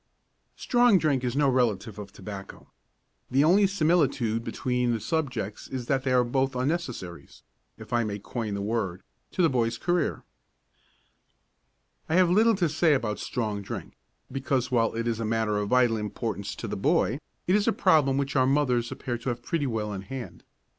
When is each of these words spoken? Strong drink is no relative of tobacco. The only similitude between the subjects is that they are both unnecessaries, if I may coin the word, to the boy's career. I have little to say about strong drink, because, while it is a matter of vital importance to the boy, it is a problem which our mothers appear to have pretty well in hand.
Strong 0.55 0.97
drink 0.97 1.23
is 1.23 1.35
no 1.35 1.47
relative 1.47 1.99
of 1.99 2.11
tobacco. 2.11 2.71
The 3.29 3.43
only 3.43 3.67
similitude 3.67 4.43
between 4.43 4.93
the 4.93 4.99
subjects 4.99 5.67
is 5.67 5.85
that 5.85 6.03
they 6.03 6.11
are 6.11 6.23
both 6.23 6.55
unnecessaries, 6.55 7.43
if 7.77 7.93
I 7.93 8.03
may 8.03 8.17
coin 8.17 8.55
the 8.55 8.63
word, 8.63 9.03
to 9.33 9.43
the 9.43 9.47
boy's 9.49 9.77
career. 9.77 10.23
I 12.09 12.15
have 12.15 12.31
little 12.31 12.55
to 12.55 12.67
say 12.67 12.95
about 12.95 13.19
strong 13.19 13.61
drink, 13.61 13.95
because, 14.31 14.71
while 14.71 14.95
it 14.95 15.07
is 15.07 15.19
a 15.19 15.23
matter 15.23 15.57
of 15.59 15.69
vital 15.69 15.97
importance 15.97 16.55
to 16.55 16.67
the 16.67 16.75
boy, 16.75 17.19
it 17.45 17.53
is 17.55 17.67
a 17.67 17.71
problem 17.71 18.17
which 18.17 18.35
our 18.35 18.47
mothers 18.47 18.91
appear 18.91 19.19
to 19.19 19.29
have 19.29 19.43
pretty 19.43 19.67
well 19.67 19.93
in 19.93 20.01
hand. 20.01 20.43